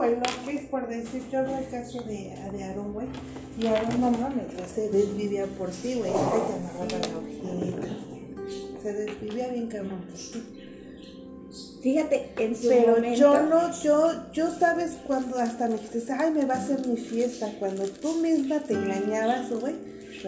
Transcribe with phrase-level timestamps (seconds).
[0.00, 3.06] que es por decir, yo veo el caso de, de Aaron, güey,
[3.60, 8.92] y Aaron no mames, güey, se desvivía por ti, güey, te amarraba la hojita, se
[8.92, 10.42] desvivía bien cabrón por ti.
[11.82, 13.18] Fíjate, en su Pero momento.
[13.20, 16.96] yo no, yo, yo sabes cuando hasta me dijiste, ay, me va a hacer mi
[16.96, 19.74] fiesta, cuando tú misma te engañabas, güey,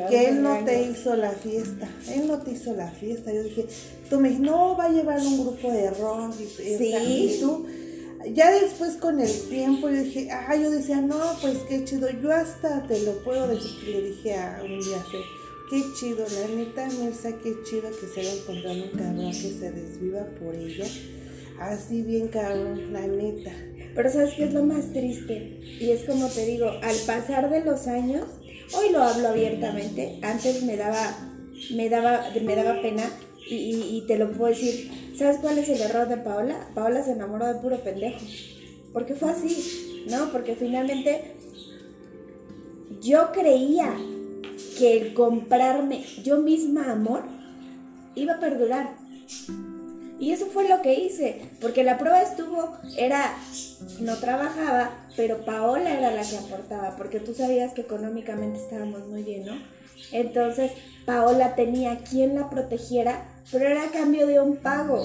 [0.08, 3.66] que él no te hizo la fiesta, él no te hizo la fiesta, yo dije,
[4.08, 6.94] tú me dijiste, no, va a llevar un grupo de rock, y, y- Sí.
[6.94, 7.66] y tú,
[8.26, 12.32] ya después con el tiempo yo dije, ah, yo decía, no, pues qué chido, yo
[12.32, 15.22] hasta te lo puedo decir, le dije a un Fer,
[15.70, 19.72] qué chido, la neta, Mirza, qué chido que se haya encontrado un cabrón que se
[19.72, 20.86] desviva por ella,
[21.60, 23.52] así bien cabrón, la neta.
[23.94, 25.58] Pero ¿sabes qué es lo más triste?
[25.80, 28.26] Y es como te digo, al pasar de los años,
[28.74, 31.32] hoy lo hablo abiertamente, antes me daba,
[31.74, 33.10] me daba, me daba pena
[33.48, 34.99] y te lo puedo decir.
[35.20, 36.56] ¿Sabes cuál es el error de Paola?
[36.74, 38.20] Paola se enamoró de puro pendejo.
[38.94, 40.32] Porque fue así, ¿no?
[40.32, 41.36] Porque finalmente
[43.02, 43.94] yo creía
[44.78, 47.24] que el comprarme yo misma amor
[48.14, 48.96] iba a perdurar.
[50.18, 53.34] Y eso fue lo que hice, porque la prueba estuvo, era,
[54.00, 59.22] no trabajaba, pero Paola era la que aportaba, porque tú sabías que económicamente estábamos muy
[59.22, 59.52] bien, ¿no?
[60.12, 60.72] Entonces,
[61.10, 65.04] Paola tenía quien la protegiera, pero era a cambio de un pago.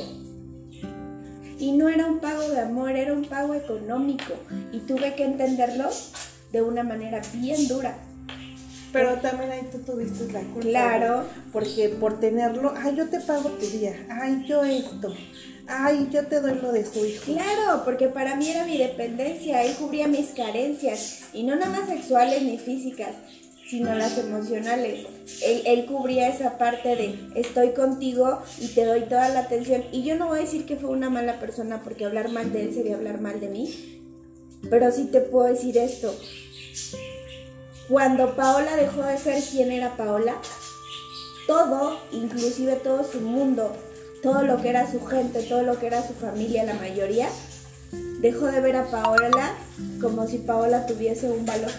[1.58, 4.36] Y no era un pago de amor, era un pago económico.
[4.72, 5.90] Y tuve que entenderlo
[6.52, 7.98] de una manera bien dura.
[8.94, 10.60] Pero también ahí tú tuviste la culpa.
[10.60, 11.24] Claro.
[11.52, 15.12] Porque por tenerlo, ay, yo te pago tu día, ay, yo esto,
[15.68, 17.34] ay, yo te doy lo de su hijo.
[17.34, 21.90] Claro, porque para mí era mi dependencia, él cubría mis carencias, y no nada más
[21.90, 23.16] sexuales ni físicas,
[23.68, 25.08] sino las emocionales.
[25.44, 29.84] Él, cubría esa parte de estoy contigo y te doy toda la atención.
[29.92, 32.64] Y yo no voy a decir que fue una mala persona, porque hablar mal de
[32.64, 34.02] él sería hablar mal de mí,
[34.70, 36.14] pero sí te puedo decir esto.
[37.90, 40.36] Cuando Paola dejó de ser quien era Paola,
[41.48, 43.76] todo, inclusive todo su mundo,
[44.24, 47.30] todo lo que era su gente, todo lo que era su familia, la mayoría,
[48.20, 49.56] dejó de ver a Paola
[50.02, 51.72] como si Paola tuviese un valor.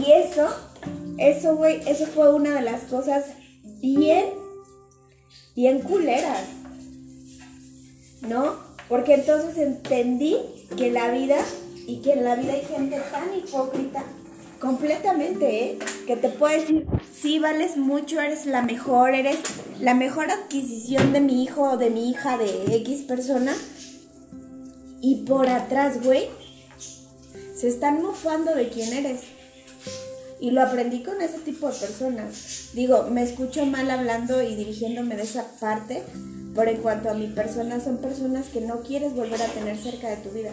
[0.00, 0.48] Y eso,
[1.18, 3.24] eso, güey, eso fue una de las cosas
[3.80, 4.26] bien,
[5.54, 6.44] bien culeras,
[8.22, 8.56] ¿no?
[8.88, 10.36] Porque entonces entendí
[10.76, 11.38] que la vida
[11.86, 14.04] y que en la vida hay gente tan hipócrita,
[14.60, 15.78] completamente, ¿eh?
[16.06, 19.38] Que te puede decir, sí, vales mucho, eres la mejor, eres
[19.80, 23.54] la mejor adquisición de mi hijo o de mi hija de X persona.
[25.00, 26.28] Y por atrás, güey,
[27.54, 29.20] se están mofando de quién eres.
[30.38, 32.70] Y lo aprendí con ese tipo de personas.
[32.74, 36.02] Digo, me escucho mal hablando y dirigiéndome de esa parte,
[36.54, 40.10] pero en cuanto a mi persona, son personas que no quieres volver a tener cerca
[40.10, 40.50] de tu vida.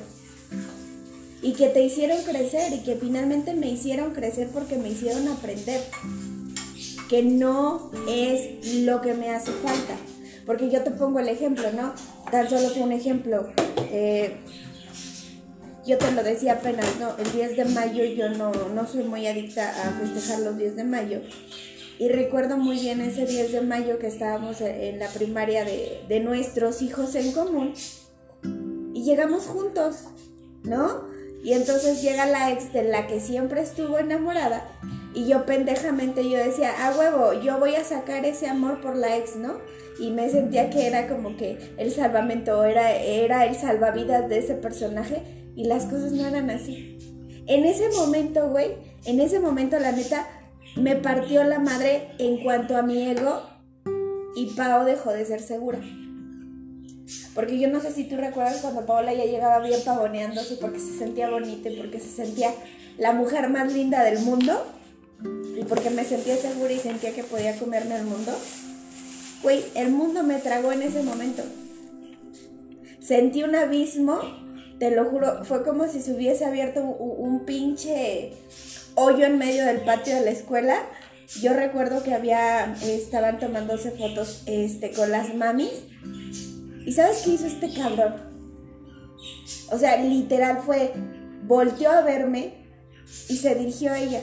[1.42, 5.82] Y que te hicieron crecer y que finalmente me hicieron crecer porque me hicieron aprender.
[7.10, 9.96] Que no es lo que me hace falta.
[10.46, 11.94] Porque yo te pongo el ejemplo, ¿no?
[12.32, 13.50] Tan solo fue un ejemplo.
[13.92, 14.38] Eh,
[15.86, 17.16] yo te lo decía apenas, ¿no?
[17.18, 20.84] El 10 de mayo yo no, no soy muy adicta a festejar los 10 de
[20.84, 21.22] mayo.
[22.00, 26.20] Y recuerdo muy bien ese 10 de mayo que estábamos en la primaria de, de
[26.20, 27.74] nuestros hijos en común.
[28.94, 30.06] Y llegamos juntos,
[30.64, 31.08] ¿no?
[31.44, 34.66] Y entonces llega la ex de la que siempre estuvo enamorada.
[35.14, 39.18] Y yo pendejamente yo decía, a huevo, yo voy a sacar ese amor por la
[39.18, 39.58] ex, ¿no?
[40.00, 44.56] Y me sentía que era como que el salvamento, era, era el salvavidas de ese
[44.56, 45.43] personaje.
[45.56, 46.98] Y las cosas no eran así.
[47.48, 48.72] En ese momento, güey,
[49.06, 50.28] en ese momento la neta
[50.76, 53.42] me partió la madre en cuanto a mi ego
[54.36, 55.80] y Pao dejó de ser segura.
[57.36, 60.98] Porque yo no sé si tú recuerdas cuando Paola ya llegaba bien pavoneándose porque se
[60.98, 62.52] sentía bonita y porque se sentía
[62.98, 64.54] la mujer más linda del mundo
[65.58, 68.32] y porque me sentía segura y sentía que podía comerme el mundo.
[69.42, 71.44] Güey, el mundo me tragó en ese momento.
[73.00, 74.22] Sentí un abismo,
[74.80, 78.34] te lo juro, fue como si se hubiese abierto un, pinche
[78.96, 80.78] hoyo en medio del patio de la escuela.
[81.42, 85.72] Yo recuerdo que había, estaban tomándose fotos este, con las mamis
[86.86, 88.14] ¿Y sabes qué hizo este cabrón?
[89.72, 90.94] O sea, literal fue,
[91.46, 92.68] volteó a verme
[93.30, 94.22] y se dirigió a ella.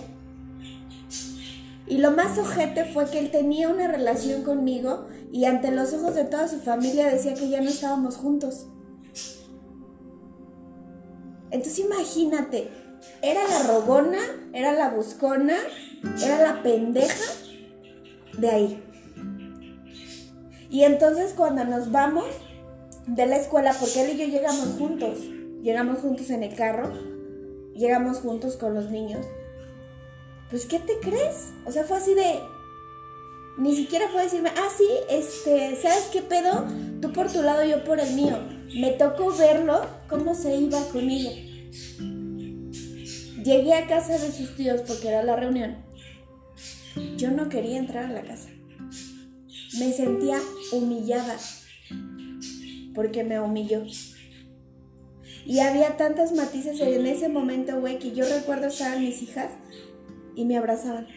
[1.87, 6.14] Y lo más ojete fue que él tenía una relación conmigo y ante los ojos
[6.14, 8.67] de toda su familia decía que ya no estábamos juntos.
[11.50, 12.69] Entonces imagínate,
[13.23, 14.20] era la rogona,
[14.52, 15.56] era la buscona,
[16.23, 17.25] era la pendeja
[18.38, 18.82] de ahí.
[20.70, 22.26] Y entonces cuando nos vamos
[23.06, 25.19] de la escuela, porque él y yo llegamos juntos,
[25.62, 26.93] llegamos juntos en el carro,
[27.75, 29.26] llegamos juntos con los niños.
[30.50, 31.52] Pues, ¿qué te crees?
[31.64, 32.41] O sea, fue así de...
[33.56, 36.67] Ni siquiera fue decirme, ah, sí, este, ¿sabes qué pedo?
[37.00, 38.37] Tú por tu lado, yo por el mío.
[38.75, 41.32] Me tocó verlo, cómo se iba con ella.
[43.44, 45.76] Llegué a casa de sus tíos porque era la reunión.
[47.17, 48.49] Yo no quería entrar a la casa.
[49.78, 50.38] Me sentía
[50.72, 51.37] humillada
[52.94, 53.82] porque me humilló.
[55.46, 59.50] Y había tantos matices en ese momento, güey, que yo recuerdo estar mis hijas
[60.37, 61.08] y me abrazaban.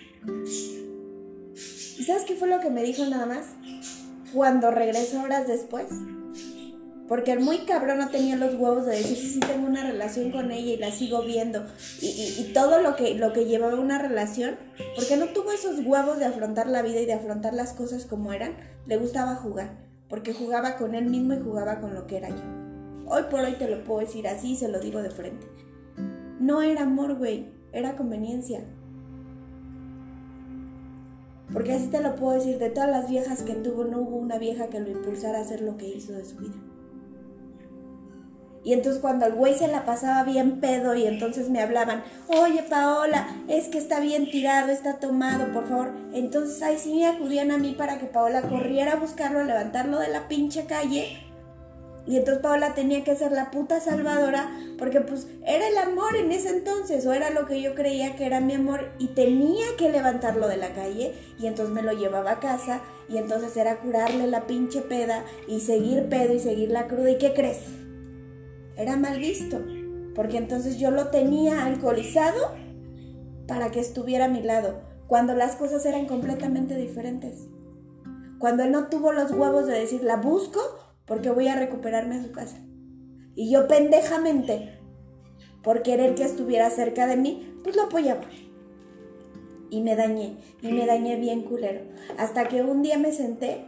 [2.00, 3.48] ¿Y sabes qué fue lo que me dijo nada más?
[4.34, 5.88] Cuando regresó horas después.
[7.14, 10.32] Porque el muy cabrón no tenía los huevos de decir, sí, sí, tengo una relación
[10.32, 11.64] con ella y la sigo viendo.
[12.02, 14.56] Y, todo lo que, lo que llevaba una relación,
[14.96, 18.34] porque no tuvo esos huevos de afrontar la vida y de afrontar las cosas como
[18.34, 18.56] eran,
[18.88, 19.78] le gustaba jugar.
[20.10, 22.44] Porque jugaba con él mismo y jugaba con lo que era yo.
[23.06, 25.46] Hoy por hoy te lo puedo decir así y se lo digo de frente.
[26.40, 28.62] No era amor, güey, era conveniencia.
[31.54, 34.40] Porque así te lo puedo decir, de todas las viejas que tuvo, no hubo una
[34.40, 36.73] vieja que lo impulsara a hacer lo que hizo de su vida.
[38.64, 42.64] Y entonces cuando el güey se la pasaba bien pedo y entonces me hablaban, oye
[42.64, 45.92] Paola, es que está bien tirado, está tomado, por favor.
[46.14, 50.00] Entonces ahí sí me acudían a mí para que Paola corriera a buscarlo, a levantarlo
[50.00, 51.18] de la pinche calle.
[52.06, 56.32] Y entonces Paola tenía que ser la puta salvadora porque pues era el amor en
[56.34, 59.90] ese entonces o era lo que yo creía que era mi amor y tenía que
[59.90, 64.28] levantarlo de la calle y entonces me lo llevaba a casa y entonces era curarle
[64.28, 67.12] la pinche peda y seguir pedo y seguir la cruda.
[67.12, 67.83] ¿Y qué crees?
[68.78, 69.62] Era mal visto,
[70.16, 72.52] porque entonces yo lo tenía alcoholizado
[73.48, 77.48] para que estuviera a mi lado, cuando las cosas eran completamente diferentes.
[78.40, 80.60] Cuando él no tuvo los huevos de decir, la busco
[81.06, 82.58] porque voy a recuperarme a su casa.
[83.36, 84.80] Y yo pendejamente,
[85.64, 88.24] por querer que estuviera cerca de mí, pues lo apoyaba.
[89.70, 91.82] Y me dañé, y me dañé bien culero.
[92.18, 93.66] Hasta que un día me senté,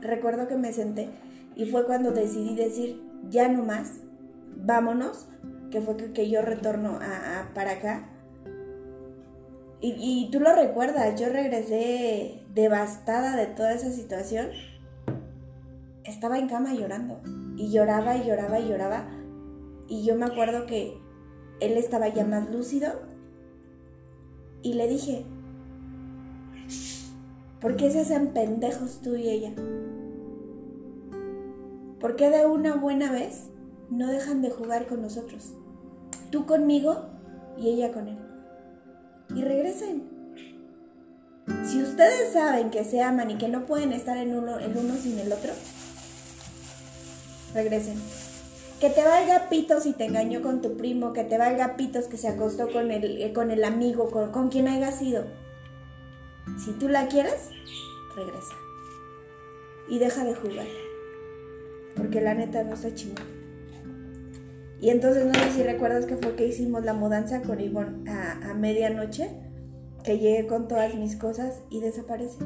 [0.00, 1.08] recuerdo que me senté,
[1.56, 3.00] y fue cuando decidí decir,
[3.30, 4.00] ya no más,
[4.58, 5.28] vámonos,
[5.70, 8.08] que fue que, yo retorno a, para acá.
[9.80, 14.48] Y, y, tú lo recuerdas, yo regresé devastada de toda esa situación.
[16.04, 17.20] Estaba en cama llorando.
[17.56, 19.08] Y lloraba y lloraba y lloraba.
[19.88, 20.98] Y yo me acuerdo que
[21.60, 22.88] él estaba ya más lúcido.
[24.62, 25.24] Y le dije,
[27.60, 29.52] ¿por qué se hacen pendejos tú y ella?
[32.00, 33.50] ¿Por qué de una buena vez
[33.90, 35.54] no dejan de jugar con nosotros.
[36.30, 37.06] Tú conmigo
[37.56, 38.18] y ella con él.
[39.34, 40.18] Y regresen.
[41.64, 44.94] Si ustedes saben que se aman y que no pueden estar en uno, en uno
[44.96, 45.52] sin el otro,
[47.54, 47.96] regresen.
[48.80, 52.16] Que te valga pitos si te engañó con tu primo, que te valga pitos que
[52.16, 55.24] se acostó con el, eh, con el amigo, con, con quien haya sido.
[56.64, 57.50] Si tú la quieres,
[58.14, 58.54] regresa.
[59.88, 60.66] Y deja de jugar.
[61.96, 63.37] Porque la neta no está chingón.
[64.80, 68.54] Y entonces no sé si recuerdas que fue que hicimos la mudanza con Ivonne a,
[68.54, 69.28] medianoche,
[70.04, 72.38] que llegué con todas mis cosas y desaparecí.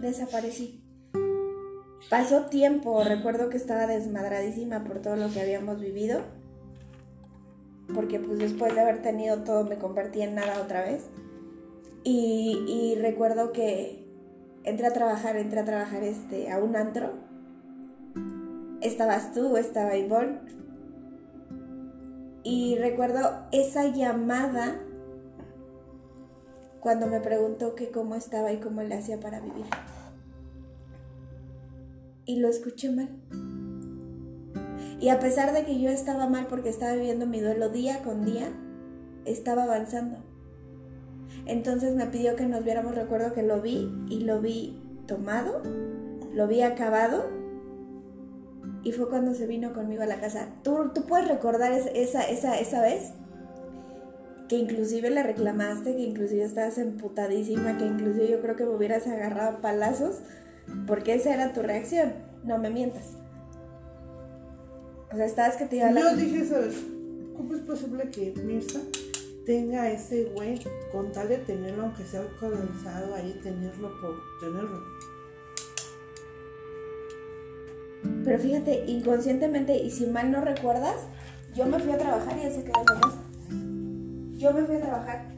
[0.00, 0.82] Desaparecí.
[2.10, 6.22] Pasó tiempo, recuerdo que estaba desmadradísima por todo lo que habíamos vivido,
[7.94, 11.04] porque pues después de haber tenido todo me convertí en nada otra vez.
[12.02, 14.04] Y, y recuerdo que
[14.64, 17.12] entré a trabajar, entré a trabajar este, a un antro
[18.82, 20.40] estabas tú, estaba Ivonne.
[22.44, 24.80] Y recuerdo esa llamada
[26.80, 29.66] cuando me preguntó que cómo estaba y cómo le hacía para vivir.
[32.24, 33.08] Y lo escuché mal.
[35.00, 38.24] Y a pesar de que yo estaba mal porque estaba viviendo mi duelo día con
[38.24, 38.48] día,
[39.24, 40.18] estaba avanzando.
[41.46, 45.62] Entonces me pidió que nos viéramos, recuerdo que lo vi y lo vi tomado,
[46.32, 47.41] lo vi acabado
[48.84, 50.48] y fue cuando se vino conmigo a la casa.
[50.62, 53.12] ¿Tú, tú puedes recordar esa, esa, esa vez?
[54.48, 59.06] Que inclusive le reclamaste, que inclusive estabas emputadísima, que inclusive yo creo que me hubieras
[59.06, 60.18] agarrado palazos,
[60.86, 62.12] porque esa era tu reacción.
[62.44, 63.16] No me mientas.
[65.12, 66.00] O sea, estabas que te iba a la...
[66.00, 66.74] Yo dije, ¿sabes?
[67.36, 68.80] ¿Cómo es posible que Mirza
[69.46, 70.60] tenga ese güey
[70.90, 74.80] con tal de tenerlo, aunque sea alcoholizado ahí, tenerlo por tenerlo?
[78.24, 80.96] Pero fíjate, inconscientemente, y si mal no recuerdas,
[81.54, 83.18] yo me fui a trabajar y él se quedó casa.
[84.38, 85.28] Yo me fui a trabajar.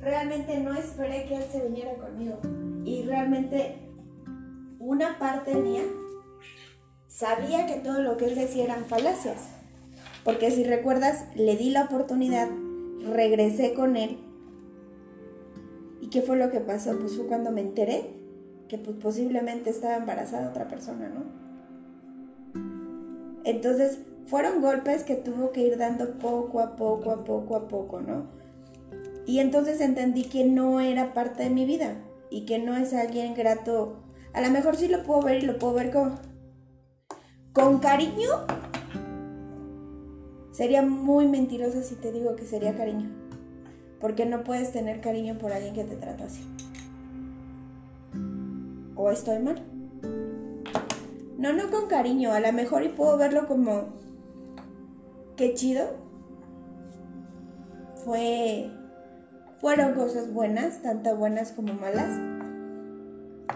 [0.00, 2.38] Realmente no esperé que él se viniera conmigo.
[2.84, 3.78] Y realmente
[4.78, 5.82] una parte mía
[7.08, 9.48] sabía que todo lo que él decía eran falacias.
[10.24, 12.48] Porque si recuerdas, le di la oportunidad,
[13.12, 14.18] regresé con él.
[16.00, 16.98] ¿Y qué fue lo que pasó?
[16.98, 18.10] Pues fue cuando me enteré
[18.68, 21.47] que pues, posiblemente estaba embarazada otra persona, ¿no?
[23.48, 27.98] Entonces, fueron golpes que tuvo que ir dando poco a poco, a poco a poco,
[28.02, 28.26] ¿no?
[29.24, 31.96] Y entonces entendí que no era parte de mi vida
[32.28, 34.02] y que no es alguien grato.
[34.34, 36.16] A lo mejor sí lo puedo ver y lo puedo ver con,
[37.54, 38.28] con cariño.
[40.52, 43.08] Sería muy mentirosa si te digo que sería cariño.
[43.98, 46.42] Porque no puedes tener cariño por alguien que te trata así.
[48.94, 49.77] ¿O estoy mal?
[51.38, 52.32] No, no con cariño.
[52.32, 53.94] A lo mejor y puedo verlo como...
[55.36, 55.86] Qué chido.
[58.04, 58.70] Fue...
[59.60, 62.10] Fueron cosas buenas, tanto buenas como malas.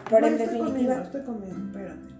[0.08, 1.02] Pero en definitiva...
[1.02, 2.12] estoy comiendo, espérate.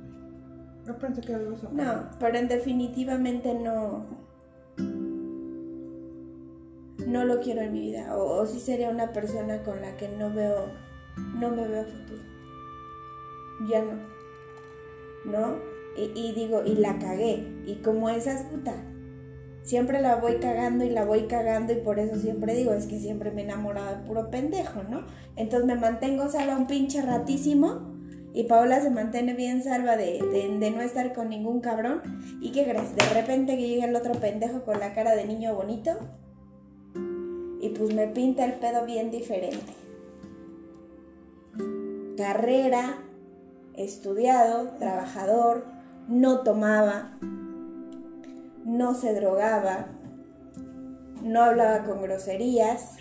[0.86, 4.04] No pensé que algo No, pero en definitivamente no.
[7.06, 8.16] No lo quiero en mi vida.
[8.16, 10.66] O, o sí sería una persona con la que no veo.
[11.38, 12.22] No me veo futuro.
[13.68, 14.11] Ya no.
[15.24, 15.56] ¿No?
[15.96, 17.46] Y, digo, y la cagué.
[17.66, 18.74] Y como esas puta.
[19.62, 22.98] Siempre la voy cagando y la voy cagando y por eso siempre digo, es que
[22.98, 25.06] siempre me he enamorado de puro pendejo, ¿no?
[25.36, 27.92] Entonces me mantengo salva un pinche ratísimo
[28.34, 30.20] y Paola se mantiene bien salva de,
[30.74, 32.00] no estar con ningún cabrón.
[32.40, 32.96] ¿Y qué crees?
[32.96, 35.92] De repente que llega el otro pendejo con la cara de niño bonito.
[37.60, 39.72] Y pues me pinta el pedo bien diferente.
[42.16, 43.02] Carrera,
[43.76, 45.64] estudiado, trabajador,
[46.08, 47.18] no tomaba,
[48.64, 49.86] no se drogaba,
[51.22, 52.96] no hablaba con groserías.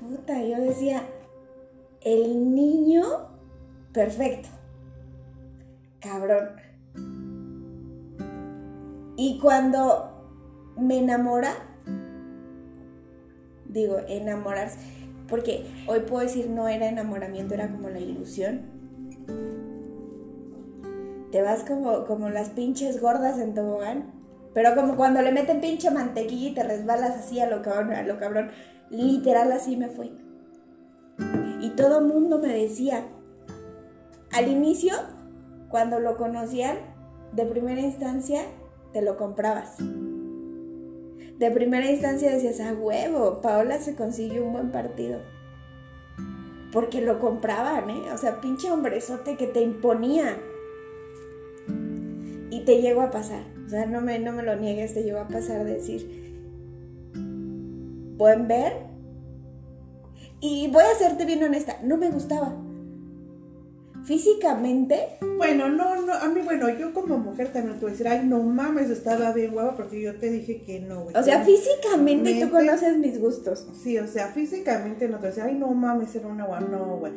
[0.00, 1.02] Puta, yo decía,
[2.02, 3.04] el niño
[3.92, 4.48] perfecto.
[6.00, 6.48] Cabrón.
[9.16, 11.52] Y cuando me enamora,
[13.66, 14.78] digo, enamorarse,
[15.30, 18.62] porque hoy puedo decir no era enamoramiento, era como la ilusión.
[21.30, 24.12] Te vas como, como las pinches gordas en tobogán,
[24.52, 28.02] pero como cuando le meten pinche mantequilla y te resbalas así a lo cabrón, a
[28.02, 28.50] lo cabrón.
[28.90, 30.12] Literal así me fui.
[31.60, 33.04] Y todo mundo me decía,
[34.32, 34.94] al inicio,
[35.68, 36.78] cuando lo conocían,
[37.32, 38.42] de primera instancia,
[38.92, 39.76] te lo comprabas.
[41.40, 45.20] De primera instancia decías, a huevo, Paola se consiguió un buen partido.
[46.70, 48.12] Porque lo compraban, ¿eh?
[48.12, 50.36] O sea, pinche hombrezote que te imponía.
[52.50, 53.42] Y te llegó a pasar.
[53.64, 56.20] O sea, no me, no me lo niegues, te llegó a pasar decir,
[58.18, 58.74] pueden ver
[60.40, 62.54] y voy a serte bien honesta, no me gustaba.
[64.04, 65.18] Físicamente.
[65.36, 68.26] Bueno, no, no, a mí, bueno, yo como mujer también te voy a decir, ay,
[68.26, 71.16] no mames, estaba bien guapa porque yo te dije que no, güey.
[71.16, 73.66] O sea, físicamente tú conoces mis gustos.
[73.82, 77.12] Sí, o sea, físicamente no te decía, ay, no mames, era una guapa, no, güey.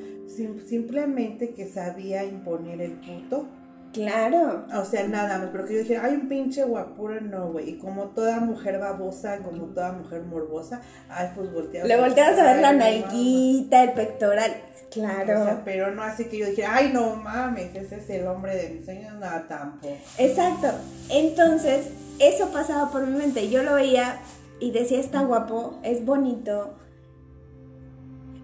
[0.65, 3.47] simplemente que sabía imponer el puto
[3.93, 4.65] Claro.
[4.75, 7.69] O sea, nada más, pero que yo dije, hay un pinche guapura, no, güey.
[7.69, 11.87] Y como toda mujer babosa, como toda mujer morbosa, ay, pues volteas.
[11.87, 14.51] Le volteas a ver la nalguita, el pectoral.
[14.91, 15.41] Claro.
[15.41, 18.55] O sea, pero no así que yo dije, ay, no mames, ese es el hombre
[18.55, 19.95] de mis sueños, nada tampoco.
[20.17, 20.67] Exacto.
[21.09, 21.87] Entonces,
[22.19, 23.49] eso pasaba por mi mente.
[23.49, 24.17] Yo lo veía
[24.59, 26.75] y decía, está guapo, es bonito,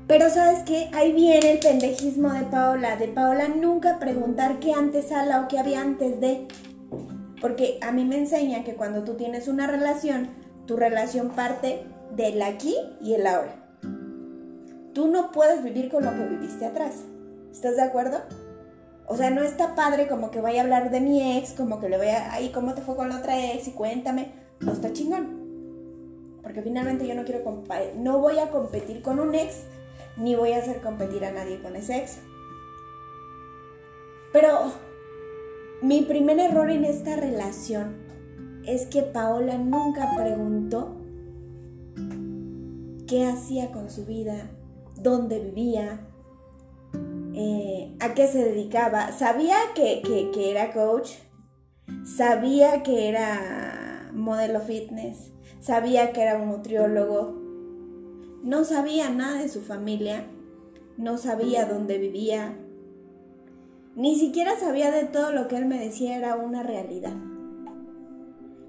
[0.10, 5.12] pero sabes qué, ahí viene el pendejismo de Paola, de Paola nunca preguntar qué antes
[5.12, 6.48] ala o qué había antes de.
[7.40, 10.32] Porque a mí me enseña que cuando tú tienes una relación,
[10.66, 11.84] tu relación parte
[12.16, 13.54] del aquí y el ahora.
[14.96, 16.96] Tú no puedes vivir con lo que viviste atrás.
[17.52, 18.18] ¿Estás de acuerdo?
[19.06, 21.88] O sea, no está padre como que vaya a hablar de mi ex, como que
[21.88, 23.68] le vaya, ay, ¿cómo te fue con la otra ex?
[23.68, 24.32] Y cuéntame.
[24.60, 26.40] No está chingón.
[26.42, 27.64] Porque finalmente yo no quiero,
[27.98, 29.66] no voy a competir con un ex
[30.20, 32.20] ni voy a hacer competir a nadie con ese ex.
[34.32, 34.72] Pero
[35.82, 37.96] mi primer error en esta relación
[38.66, 40.98] es que Paola nunca preguntó
[43.08, 44.52] qué hacía con su vida,
[44.96, 46.02] dónde vivía,
[47.34, 49.12] eh, a qué se dedicaba.
[49.12, 51.12] Sabía que, que era coach,
[52.04, 57.39] sabía que era modelo fitness, sabía que era un nutriólogo,
[58.44, 60.26] no sabía nada de su familia,
[60.98, 62.56] no sabía dónde vivía,
[63.96, 67.14] ni siquiera sabía de todo lo que él me decía era una realidad.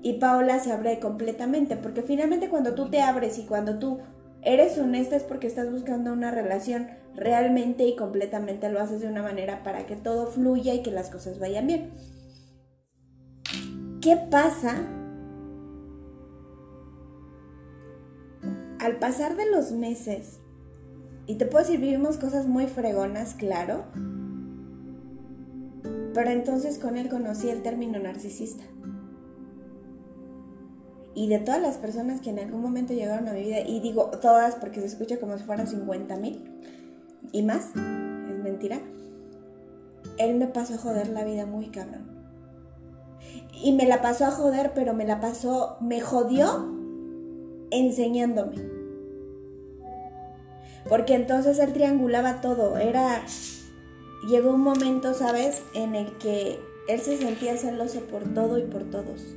[0.02, 3.98] Y Paola se abre completamente, porque finalmente cuando tú te abres y cuando tú
[4.42, 9.22] eres honesta es porque estás buscando una relación realmente y completamente lo haces de una
[9.22, 11.90] manera para que todo fluya y que las cosas vayan bien.
[14.00, 14.99] ¿Qué pasa
[18.80, 20.40] al pasar de los meses?
[21.26, 23.84] Y te puedo decir, vivimos cosas muy fregonas, claro.
[26.14, 28.64] Pero entonces con él conocí el término narcisista.
[31.14, 34.06] Y de todas las personas que en algún momento llegaron a mi vida, y digo
[34.22, 36.50] todas porque se escucha como si fueran 50 mil
[37.32, 38.80] y más, es mentira,
[40.18, 42.18] él me pasó a joder la vida muy cabrón.
[43.62, 46.79] Y me la pasó a joder, pero me la pasó, me jodió
[47.70, 48.56] enseñándome.
[50.88, 52.78] Porque entonces él triangulaba todo.
[52.78, 53.22] Era.
[54.28, 56.58] Llegó un momento, ¿sabes?, en el que
[56.88, 59.34] él se sentía celoso por todo y por todos.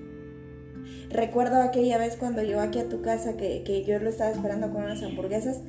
[1.10, 4.72] Recuerdo aquella vez cuando llegó aquí a tu casa que, que yo lo estaba esperando
[4.72, 5.62] con unas hamburguesas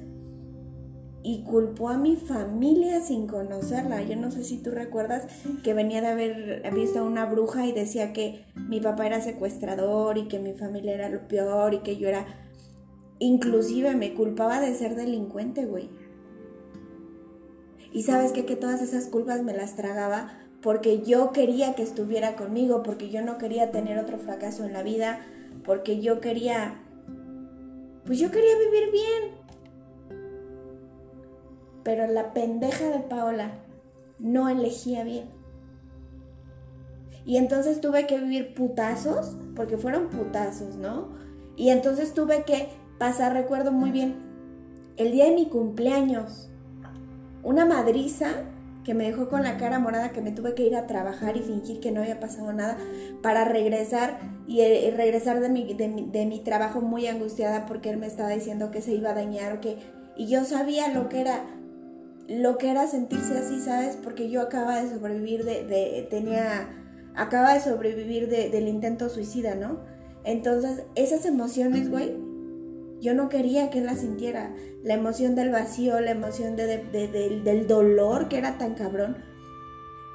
[1.25, 4.03] y culpó a mi familia sin conocerla.
[4.03, 5.27] Yo no sé si tú recuerdas
[5.63, 10.19] que venía de haber visto a una bruja y decía que mi papá era secuestrador
[10.19, 12.27] y que mi familia era lo peor y que yo era...
[13.19, 15.89] Inclusive me culpaba de ser delincuente, güey.
[17.93, 18.45] Y sabes qué?
[18.45, 23.23] que todas esas culpas me las tragaba porque yo quería que estuviera conmigo, porque yo
[23.23, 25.21] no quería tener otro fracaso en la vida,
[25.63, 26.81] porque yo quería...
[28.07, 29.35] Pues yo quería vivir bien,
[31.83, 33.53] pero la pendeja de Paola
[34.19, 35.29] no elegía bien.
[37.27, 41.09] Y entonces tuve que vivir putazos, porque fueron putazos, ¿no?
[41.57, 44.17] Y entonces tuve que pasar, recuerdo muy bien,
[44.97, 46.51] el día de mi cumpleaños,
[47.43, 48.29] una madriza
[48.85, 51.41] que me dejó con la cara morada, que me tuve que ir a trabajar y
[51.41, 52.77] fingir que no había pasado nada
[53.23, 57.97] para regresar y, eh, regresar de mi, de, de mi trabajo muy angustiada porque él
[57.97, 59.79] me estaba diciendo que se iba a dañar o que...
[60.17, 61.45] Y yo sabía lo que era
[62.29, 63.99] lo que era sentirse así, ¿sabes?
[64.03, 66.69] Porque yo acaba de sobrevivir de, tenía,
[67.15, 69.81] acaba de sobrevivir del intento suicida, ¿no?
[70.25, 72.17] Entonces, esas emociones, güey,
[73.05, 74.55] yo no quería que él las sintiera.
[74.83, 79.19] La emoción del vacío, la emoción del dolor que era tan cabrón.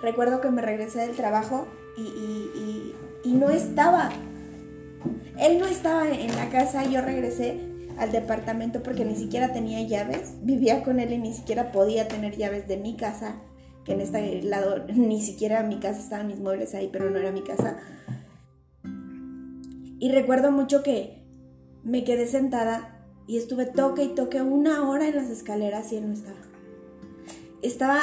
[0.01, 4.09] Recuerdo que me regresé del trabajo y, y no estaba.
[5.37, 7.59] Él no estaba en la casa, yo regresé
[7.99, 10.33] al departamento porque ni siquiera tenía llaves.
[10.41, 13.35] Vivía con él y ni siquiera podía tener llaves de mi casa,
[13.85, 17.31] que en este lado ni siquiera mi casa estaban mis muebles ahí, pero no era
[17.31, 17.77] mi casa.
[19.99, 21.18] Y recuerdo mucho que
[21.83, 26.07] me quedé sentada y estuve toque y toque una hora en las escaleras y él
[26.07, 26.39] no estaba.
[27.61, 28.01] Estaba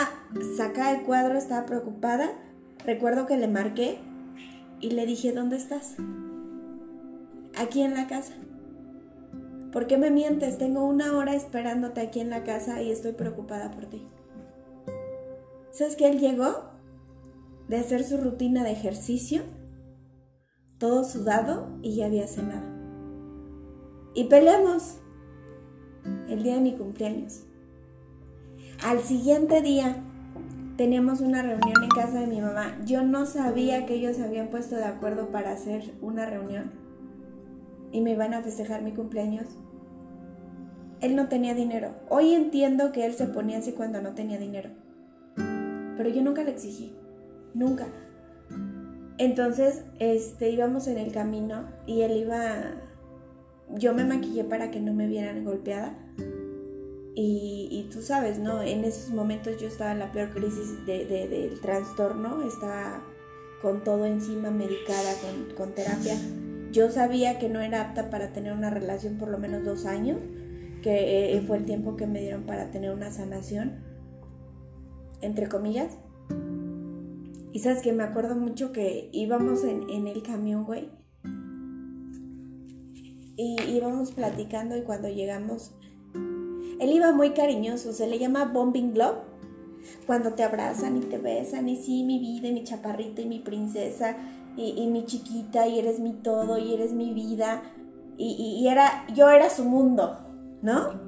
[0.56, 2.30] sacada del cuadro, estaba preocupada.
[2.84, 3.98] Recuerdo que le marqué
[4.80, 5.96] y le dije, ¿dónde estás?
[7.56, 8.34] Aquí en la casa.
[9.72, 10.58] ¿Por qué me mientes?
[10.58, 14.06] Tengo una hora esperándote aquí en la casa y estoy preocupada por ti.
[15.70, 16.70] ¿Sabes que él llegó
[17.68, 19.42] de hacer su rutina de ejercicio,
[20.78, 22.75] todo sudado y ya había cenado?
[24.16, 24.96] Y peleamos
[26.28, 27.44] el día de mi cumpleaños.
[28.82, 30.02] Al siguiente día
[30.76, 32.76] teníamos una reunión en casa de mi mamá.
[32.84, 36.72] Yo no sabía que ellos se habían puesto de acuerdo para hacer una reunión
[37.92, 39.46] y me iban a festejar mi cumpleaños
[41.00, 41.90] él no tenía dinero.
[42.08, 44.70] Hoy entiendo que él se ponía así cuando no tenía dinero.
[45.96, 46.94] Pero yo nunca le exigí.
[47.54, 47.86] Nunca.
[49.18, 52.74] Entonces, este, íbamos en el camino y él iba...
[53.74, 55.98] Yo me maquillé para que no me vieran golpeada.
[57.18, 58.62] Y, tú sabes, ¿no?
[58.62, 62.42] En esos momentos yo estaba en la peor crisis del trastorno.
[62.42, 63.02] Estaba
[63.62, 66.14] con todo encima, medicada, con, con terapia.
[66.72, 70.18] Yo sabía que no era apta para tener una relación por lo menos dos años
[70.86, 73.82] que eh, fue el tiempo que me dieron para tener una sanación,
[75.20, 75.98] entre comillas.
[77.52, 80.90] Y sabes que me acuerdo mucho que íbamos en, el camión, güey.
[83.36, 85.72] Y íbamos platicando y cuando llegamos,
[86.80, 89.18] él iba muy cariñoso, se le llama Bombing Glove.
[90.06, 93.38] Cuando te abrazan y te besan, y sí, mi vida, y mi chaparrita, y mi
[93.38, 94.16] princesa,
[94.56, 97.62] y, mi chiquita, y eres mi todo, y eres mi vida.
[98.16, 100.18] Y, y, era, yo era su mundo,
[100.62, 101.06] ¿no?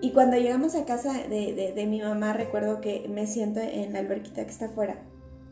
[0.00, 4.44] Y cuando llegamos a casa de, mi mamá, recuerdo que me siento en la alberquita
[4.44, 5.02] que está afuera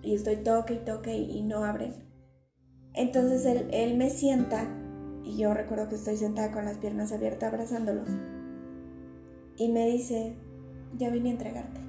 [0.02, 1.94] y estoy toque y toque y no abren.
[2.92, 4.68] Entonces él, él me sienta
[5.24, 8.08] y yo recuerdo que estoy sentada con las piernas abiertas abrazándolos.
[9.56, 10.36] Y me dice,
[10.96, 11.80] ya vine a entregarte.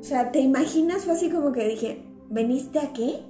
[0.00, 1.04] O sea, ¿te imaginas?
[1.04, 3.24] Fue así como que dije, ¿veniste aquí?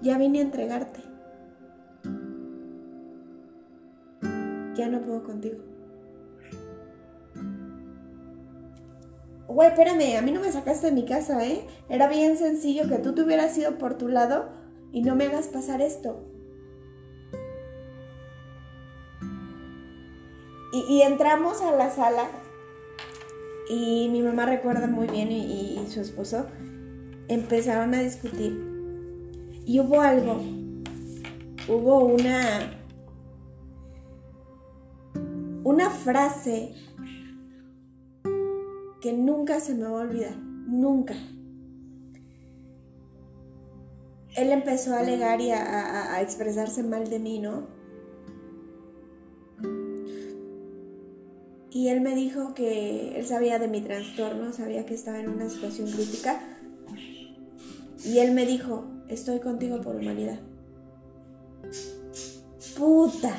[0.00, 1.00] Ya vine a entregarte.
[4.74, 5.58] Ya no puedo contigo.
[9.48, 11.66] Güey, espérame, a mí no me sacaste de mi casa, ¿eh?
[11.88, 14.50] Era bien sencillo que tú te hubieras ido por tu lado
[14.92, 16.22] y no me hagas pasar esto.
[20.70, 22.28] Y, entramos a la sala
[23.70, 26.46] y mi mamá recuerda muy bien y, su esposo
[27.28, 28.52] empezaron a discutir.
[29.64, 30.42] Y hubo algo,
[31.68, 32.78] hubo una,
[35.64, 36.74] una frase
[39.00, 41.14] que nunca se me va a olvidar, nunca.
[44.36, 47.66] Él empezó a alegar y a, expresarse mal de mí, ¿no?
[51.70, 55.48] Y él me dijo que él sabía de mi trastorno, sabía que estaba en una
[55.48, 56.40] situación crítica.
[58.04, 60.40] Y él me dijo, estoy contigo por humanidad.
[62.76, 63.34] Puta.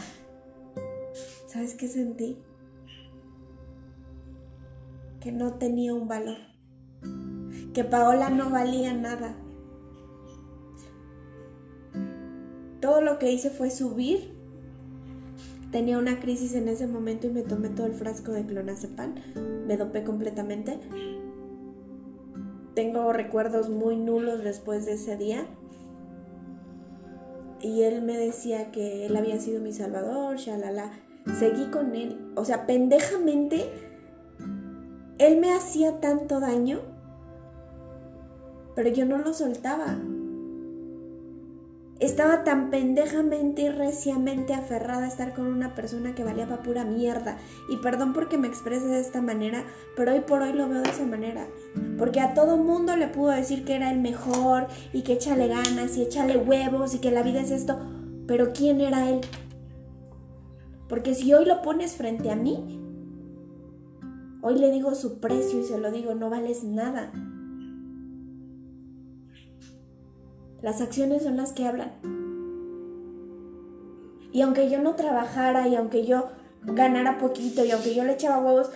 [1.48, 2.38] ¿Sabes qué sentí?
[5.19, 6.38] Que no tenía un valor,
[7.73, 9.36] que Paola no valía nada.
[12.79, 14.34] Todo lo que hice fue subir.
[15.71, 19.15] Tenía una crisis en ese momento y me tomé todo el frasco de clonazepam.
[19.67, 20.79] Me dopé completamente.
[22.73, 25.45] Tengo recuerdos muy nulos después de ese día.
[27.62, 30.91] Y él me decía que él había sido mi salvador, shalala.
[31.38, 32.32] Seguí con él.
[32.36, 33.88] O sea, pendejamente
[35.19, 36.79] él me hacía tanto daño,
[38.73, 39.97] pero yo no lo soltaba.
[41.99, 46.86] Estaba tan pendejamente y reciamente aferrada a estar con una persona que valía para pura
[46.86, 47.38] mierda.
[47.69, 49.65] Y perdón porque me exprese de esta manera,
[49.97, 51.45] pero hoy por hoy lo veo de esa manera.
[51.97, 55.97] Porque a todo mundo le pudo decir que era el mejor y que échale ganas
[55.97, 57.77] y échale huevos y que la vida es esto.
[58.27, 59.19] Pero ¿quién era él?
[60.88, 62.79] Porque si hoy lo pones frente a mí,
[64.41, 67.12] Hoy le digo su precio y se lo digo, no vales nada.
[70.62, 71.91] Las acciones son las que hablan.
[74.32, 76.30] Y aunque yo no trabajara y aunque yo
[76.63, 78.69] ganara poquito y aunque yo le echaba huevos,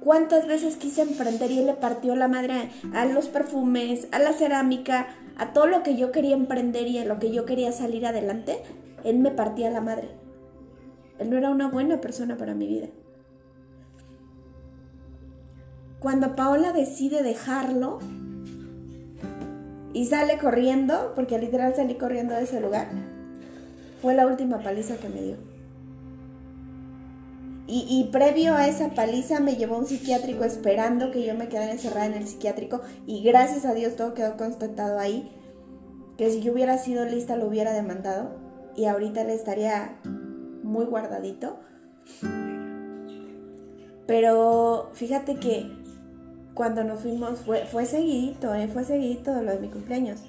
[0.00, 4.32] ¿cuántas veces quise emprender y él le partió la madre a los perfumes, a la
[4.32, 5.06] cerámica,
[5.38, 8.58] a todo lo que yo quería emprender y a lo que yo quería salir adelante?
[9.04, 10.08] Él me partía la madre.
[11.18, 12.88] Él no era una buena persona para mi vida.
[16.02, 18.00] Cuando Paola decide dejarlo
[19.92, 22.88] y sale corriendo, porque literal salí corriendo de ese lugar,
[24.00, 25.36] fue la última paliza que me dio.
[27.74, 32.04] Y, previo a esa paliza me llevó un psiquiátrico esperando que yo me quedara encerrada
[32.04, 35.32] en el psiquiátrico y gracias a Dios todo quedó constatado ahí,
[36.18, 38.28] que si yo hubiera sido lista lo hubiera demandado
[38.76, 39.96] y ahorita le estaría
[40.62, 41.60] muy guardadito.
[44.06, 45.81] Pero fíjate que
[46.54, 48.68] cuando nos fuimos, fue, fue seguidito, ¿eh?
[48.68, 50.20] fue seguidito de lo de mi cumpleaños.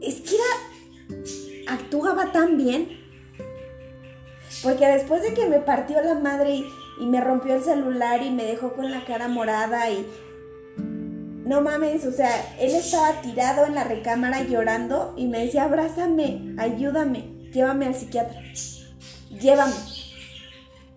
[0.00, 2.88] Es era, actuaba tan bien.
[4.62, 6.66] Porque después de que me partió la madre y,
[7.00, 10.06] y me rompió el celular y me dejó con la cara morada y...
[11.44, 16.54] No mames, o sea, él estaba tirado en la recámara llorando y me decía, abrázame,
[16.58, 18.38] ayúdame, llévame al psiquiatra,
[19.30, 19.72] llévame.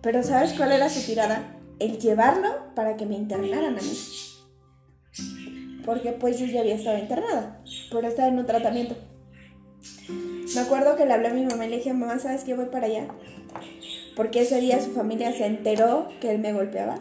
[0.02, 1.61] Pero ¿sabes cuál era su tirada?
[1.82, 3.98] El llevarlo para que me internaran a mí.
[5.84, 8.96] Porque pues yo ya había estado internada, pero estaba en un tratamiento.
[10.54, 12.66] Me acuerdo que le hablé a mi mamá y le dije, mamá, ¿sabes que voy
[12.66, 13.08] para allá?
[14.16, 17.00] Porque ese día su familia se enteró que él me golpeaba.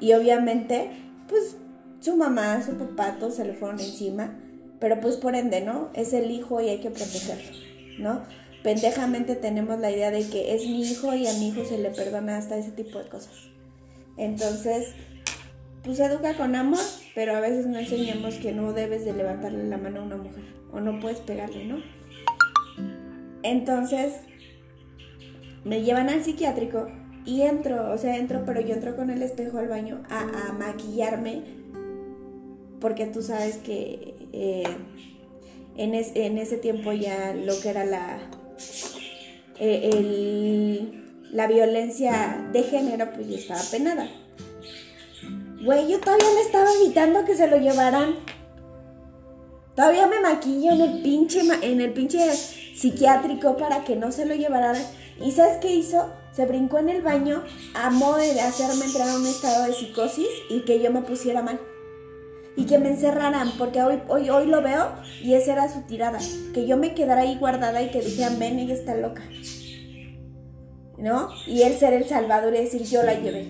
[0.00, 0.90] Y obviamente,
[1.28, 1.56] pues
[2.00, 4.38] su mamá, su papá, todos se le fueron encima.
[4.78, 5.90] Pero pues por ende, ¿no?
[5.94, 7.50] Es el hijo y hay que protegerlo,
[7.98, 8.22] ¿no?
[8.62, 11.90] Pendejamente tenemos la idea de que es mi hijo y a mi hijo se le
[11.90, 13.55] perdona hasta ese tipo de cosas.
[14.16, 14.94] Entonces,
[15.82, 16.80] pues educa con amor,
[17.14, 20.44] pero a veces no enseñamos que no debes de levantarle la mano a una mujer
[20.72, 21.82] o no puedes pegarle, ¿no?
[23.42, 24.14] Entonces,
[25.64, 26.88] me llevan al psiquiátrico
[27.24, 31.42] y entro, o sea, entro, pero yo entro con el espejo al baño a, maquillarme,
[32.80, 34.64] porque tú sabes que eh,
[35.76, 38.18] en, en, ese tiempo ya lo que era la...
[39.58, 44.08] Eh, el, la violencia de género, pues yo estaba penada.
[45.64, 48.16] Güey, yo todavía le estaba evitando que se lo llevaran.
[49.74, 54.34] Todavía me maquillo en el pinche, en el pinche psiquiátrico para que no se lo
[54.34, 54.76] llevaran.
[55.20, 56.10] ¿Y sabes qué hizo?
[56.32, 57.42] Se brincó en el baño
[57.74, 61.42] a modo de hacerme entrar a un estado de psicosis y que yo me pusiera
[61.42, 61.58] mal.
[62.54, 66.18] Y que me encerraran, porque hoy, hoy, hoy lo veo y esa era su tirada.
[66.54, 69.22] Que yo me quedara ahí guardada y que dijeran, ven, ella está loca.
[70.98, 71.30] ¿No?
[71.46, 73.46] Y él ser el salvador y decir yo la llevé.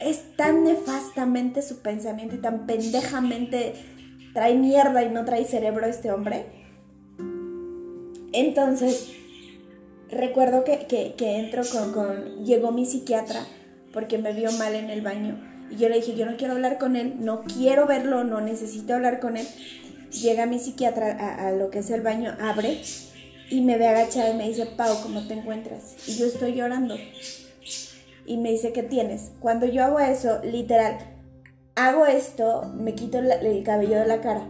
[0.00, 3.74] Es tan nefastamente su pensamiento y tan pendejamente
[4.32, 6.46] trae mierda y no trae cerebro este hombre.
[8.32, 9.12] Entonces,
[10.10, 13.44] recuerdo que, que, entro con, con, Llegó mi psiquiatra
[13.92, 15.42] porque me vio mal en el baño.
[15.70, 18.94] Y yo le dije, yo no quiero hablar con él, no quiero verlo, no necesito
[18.94, 19.46] hablar con él.
[20.22, 22.80] Llega mi psiquiatra a, a lo que es el baño, abre
[23.50, 25.96] y me ve agachada y me dice, Pau, ¿cómo te encuentras?
[26.06, 26.96] Y yo estoy llorando.
[28.26, 29.32] Y me dice, ¿qué tienes?
[29.40, 30.98] Cuando yo hago eso, literal,
[31.74, 34.46] hago esto, me quito el cabello de la cara.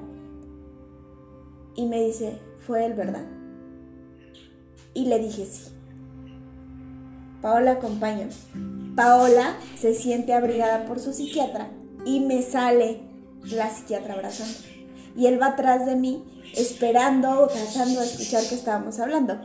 [1.76, 3.24] Y me dice, fue él, ¿verdad?
[4.94, 5.70] Y le dije, sí.
[7.40, 8.32] Paola, acompáñame.
[8.96, 11.68] Paola se siente abrigada por su psiquiatra
[12.04, 13.00] y me sale
[13.44, 14.58] la psiquiatra abrazando.
[15.16, 16.22] Y él va atrás de mí
[16.56, 19.40] esperando o tratando de escuchar que estábamos hablando.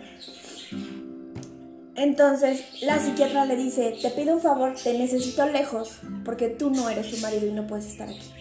[1.95, 6.89] Entonces la psiquiatra le dice, te pido un favor, te necesito lejos porque tú no
[6.89, 8.31] eres su marido y no puedes estar aquí.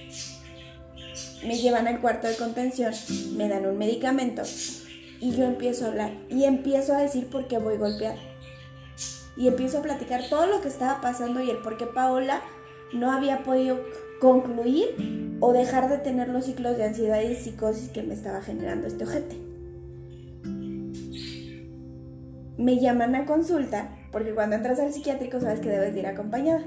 [1.47, 2.95] Me llevan al cuarto de contención,
[3.37, 4.43] me dan un medicamento
[5.21, 8.17] y yo empiezo a hablar y empiezo a decir por qué voy golpeada.
[9.37, 12.43] Y empiezo a platicar todo lo que estaba pasando y el por qué Paola
[12.93, 13.81] no había podido
[14.23, 18.87] concluir o dejar de tener los ciclos de ansiedad y psicosis que me estaba generando
[18.87, 19.37] este ojete.
[22.57, 26.63] Me llaman a consulta, porque cuando entras al psiquiátrico sabes que debes ir acompañada.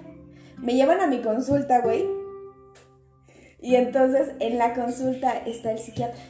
[0.57, 2.03] Me llevan a mi consulta, güey.
[3.61, 6.21] Y entonces en la consulta está el psiquiatra.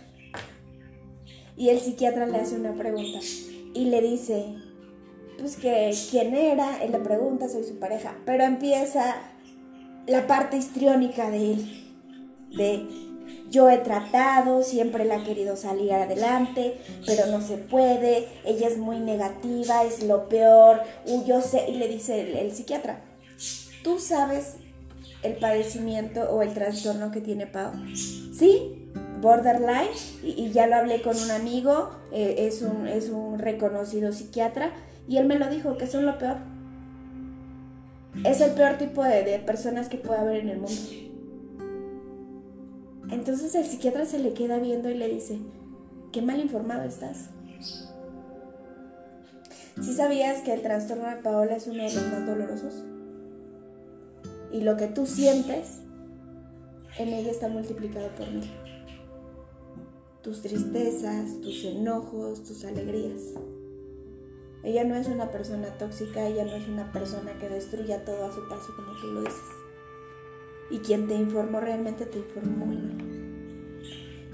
[1.57, 3.17] Y el psiquiatra le hace una pregunta
[3.73, 4.57] y le dice,
[5.39, 9.15] pues que quién era, él le pregunta, soy su pareja, pero empieza
[10.07, 11.81] la parte histriónica de él
[12.55, 12.87] de
[13.49, 18.77] yo he tratado, siempre la he querido salir adelante, pero no se puede, ella es
[18.77, 20.81] muy negativa, es lo peor,
[21.25, 23.01] yo sé, y le dice el, psiquiatra,
[23.83, 24.55] tú sabes
[25.21, 27.71] el padecimiento o el trastorno que tiene Pau.
[27.93, 28.89] Sí,
[29.21, 29.91] borderline,
[30.23, 34.71] y, ya lo hablé con un amigo, eh, es, un, es un reconocido psiquiatra,
[35.07, 36.54] y él me lo dijo, que son lo peor.
[38.23, 40.81] Es el peor tipo de, de personas que puede haber en el mundo.
[43.11, 45.39] Entonces el psiquiatra se le queda viendo y le dice,
[46.11, 47.29] qué mal informado estás.
[49.81, 52.83] ¿Sí sabías que el trastorno de Paola es uno de los más dolorosos?
[54.51, 55.81] Y lo que tú sientes
[56.97, 58.49] en ella está multiplicado por mil.
[60.21, 63.21] Tus tristezas, tus enojos, tus alegrías.
[64.65, 68.33] Ella no es una persona tóxica, ella no es una persona que destruya todo a
[68.33, 69.39] su paso como tú lo dices.
[70.71, 73.15] Y quien te informó realmente te informó muy mal.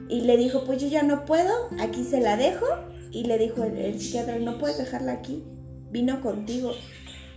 [0.08, 2.66] Y le dijo, pues yo ya no puedo, aquí se la dejo.
[3.12, 5.44] Y le dijo el, psiquiatra, no puedes dejarla aquí,
[5.92, 6.72] vino contigo.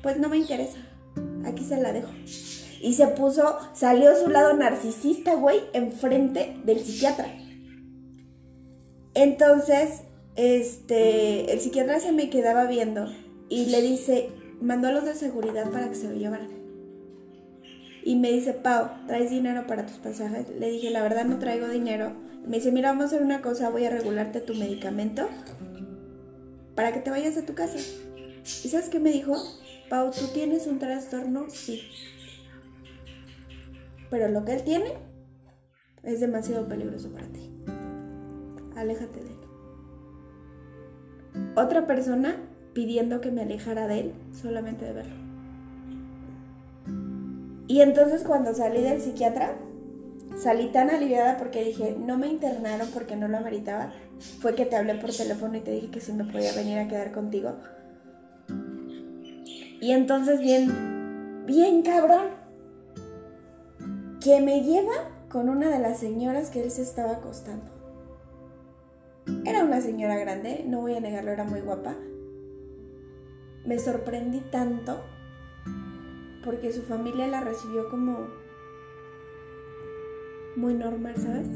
[0.01, 0.79] Pues no me interesa,
[1.45, 2.13] aquí se la dejo.
[2.81, 7.27] Y se puso, salió su lado narcisista, güey, enfrente del psiquiatra.
[9.15, 10.03] Entonces,
[10.37, 13.07] este, el psiquiatra se me quedaba viendo
[13.49, 16.49] y le dice, mandó a los de seguridad para que se lo llevaran.
[18.05, 20.49] Y me dice, Pau, ¿traes dinero para tus pasajes?
[20.59, 22.13] Le dije, la verdad no traigo dinero.
[22.47, 25.27] Me dice, mira, vamos a hacer una cosa, voy a regularte tu medicamento
[26.75, 27.79] para que te vayas a tu casa.
[27.79, 29.35] ¿Y sabes qué me dijo?
[29.89, 31.47] Pau, ¿tú tienes un trastorno?
[31.49, 31.83] Sí.
[34.11, 34.93] Pero lo que él tiene
[36.03, 37.51] es demasiado peligroso para ti.
[38.77, 39.34] Aléjate de él.
[41.57, 42.37] Otra persona
[42.73, 45.15] pidiendo que me alejara de él solamente de verlo.
[47.67, 49.57] Y entonces cuando salí del psiquiatra,
[50.37, 53.93] salí tan aliviada porque dije, no me internaron porque no lo ameritaba.
[54.41, 56.89] Fue que te hablé por teléfono y te dije que si me podía venir a
[56.89, 57.55] quedar contigo.
[59.81, 62.29] Y entonces bien, bien cabrón,
[64.21, 67.74] que me lleva con una de las señoras que él se estaba acostando.
[69.45, 71.95] Era una señora grande, no voy a negarlo, era muy guapa.
[73.65, 75.01] Me sorprendí tanto
[76.45, 78.29] porque su familia la recibió como
[80.57, 81.49] muy normal, ¿sabes?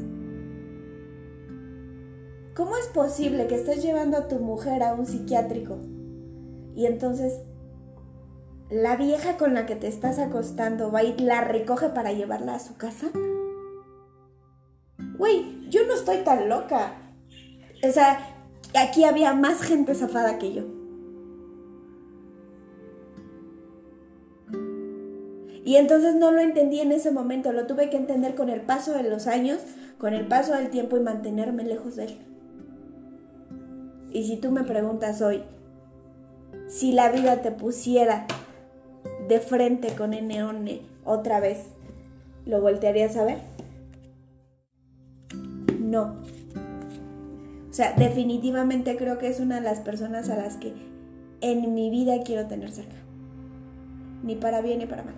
[2.55, 5.77] ¿Cómo es posible que estés llevando a tu mujer a un psiquiátrico
[6.75, 7.39] y entonces
[8.69, 12.59] la vieja con la que te estás acostando va y la recoge para llevarla a
[12.59, 13.07] su casa?
[15.17, 17.08] Güey, yo no estoy tan loca.
[17.87, 18.19] O sea,
[18.75, 20.63] aquí había más gente zafada que yo.
[25.63, 28.93] Y entonces no lo entendí en ese momento, lo tuve que entender con el paso
[28.93, 29.59] de los años,
[29.99, 32.17] con el paso del tiempo y mantenerme lejos de él.
[34.11, 35.43] Y si tú me preguntas hoy,
[36.67, 38.25] si la vida te pusiera
[39.27, 41.65] de frente con N otra vez,
[42.45, 43.37] ¿lo voltearías a ver?
[45.79, 46.15] No.
[47.79, 50.73] Sea, definitivamente creo que es una de las personas a las que
[51.39, 52.97] en mi vida quiero tener cerca.
[54.21, 55.15] Ni para bien ni para mal.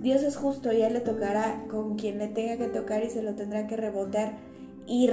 [0.00, 3.22] Dios es justo y él le tocará con quien le tenga que tocar y se
[3.22, 4.38] lo tendrá que rebotear
[4.86, 5.10] y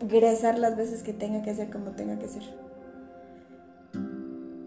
[0.00, 2.42] regresar las veces que tenga que ser como tenga que ser.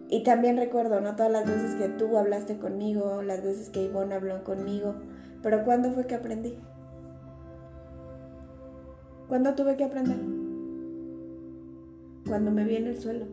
[0.10, 1.16] Y también recuerdo, ¿no?
[1.16, 4.96] Todas las veces que tú hablaste conmigo, las veces que Ivonne habló conmigo,
[5.44, 6.58] pero ¿cuándo fue que aprendí?
[9.30, 10.18] ¿Cuándo tuve que aprender?
[12.28, 13.28] Cuando me vi en el suelo.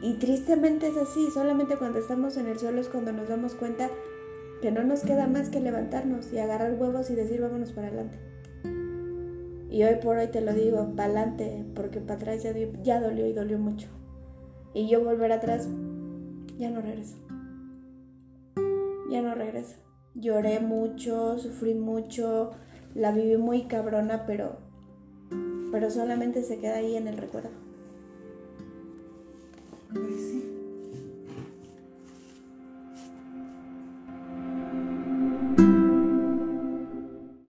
[0.00, 3.90] Y tristemente es así, solamente cuando estamos en el suelo es cuando nos damos cuenta
[4.62, 8.18] que no nos queda más que levantarnos y agarrar huevos y decir vámonos para adelante.
[9.68, 12.52] Y hoy por hoy te lo digo, para adelante, porque para atrás ya,
[12.84, 13.88] ya dolió y dolió mucho.
[14.74, 15.68] Y yo volver atrás,
[16.56, 17.16] ya no regreso.
[19.10, 19.87] Ya no regreso.
[20.20, 22.50] Lloré mucho, sufrí mucho,
[22.94, 24.56] la viví muy cabrona, pero,
[25.70, 27.50] pero solamente se queda ahí en el recuerdo.